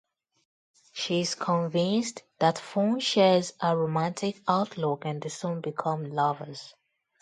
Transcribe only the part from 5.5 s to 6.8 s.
become lovers.